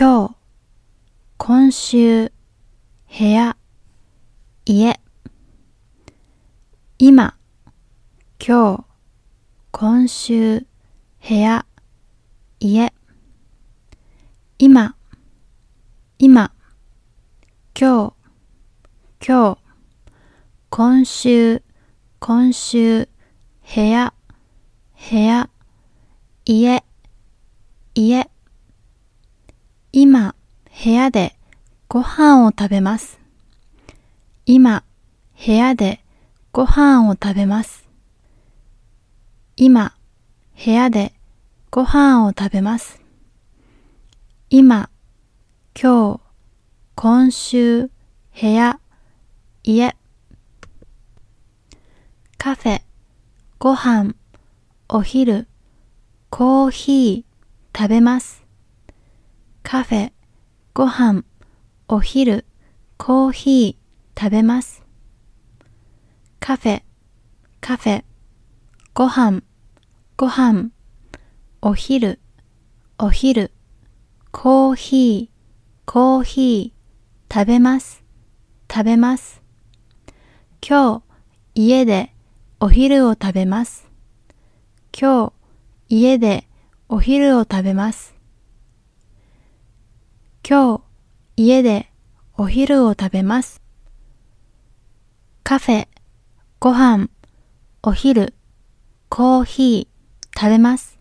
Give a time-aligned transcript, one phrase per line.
[0.00, 0.36] 今日、
[1.38, 2.32] 今週、
[3.18, 3.56] 部屋、
[4.64, 5.00] 家。
[7.00, 7.34] 今、
[8.38, 8.84] 今日、
[9.72, 10.66] 今週、
[11.28, 11.66] 部屋、
[12.60, 12.92] 家。
[14.60, 14.94] 今、
[16.20, 16.52] 今、
[17.74, 19.58] 今日、今日、
[20.70, 21.62] 今週、
[22.20, 23.08] 今週、
[23.74, 24.14] 部屋、
[25.10, 25.50] 部屋、
[26.44, 26.84] 家、
[27.96, 28.30] 家。
[30.88, 31.36] 部屋で
[31.86, 33.20] ご飯を食べます。
[34.46, 34.84] 今、
[35.36, 36.02] 部屋で
[36.50, 37.86] ご飯を食べます。
[39.54, 39.92] 今、
[40.64, 41.12] 部屋で
[41.70, 43.02] ご飯を食べます。
[44.48, 44.88] 今、
[45.78, 46.20] 今日、
[46.94, 47.90] 今週、
[48.40, 48.80] 部屋、
[49.64, 49.94] 家。
[52.38, 52.82] カフェ、
[53.58, 54.14] ご飯、
[54.88, 55.48] お昼、
[56.30, 58.42] コーヒー、食べます。
[59.62, 60.12] カフェ、
[60.78, 61.24] ご飯、
[61.88, 62.46] お昼、
[62.98, 64.84] コーヒー、食べます。
[66.38, 66.82] カフェ、
[67.60, 68.04] カフェ、
[68.94, 69.42] ご飯、
[70.16, 70.70] ご飯、
[71.60, 72.20] お昼、
[72.96, 73.50] お昼、
[74.30, 78.04] コーヒー、コーヒー、食べます、
[78.72, 79.42] 食べます。
[80.64, 81.02] 今日、
[81.56, 82.14] 家で
[82.60, 83.90] お昼を食べます。
[84.96, 85.32] 今
[85.88, 86.46] 日、家で
[86.88, 88.17] お昼を食べます。
[90.50, 90.82] 今日、
[91.36, 91.90] 家で
[92.38, 93.60] お昼を食べます。
[95.42, 95.88] カフェ、
[96.58, 97.10] ご飯、
[97.82, 98.32] お昼、
[99.10, 100.97] コーヒー、食べます。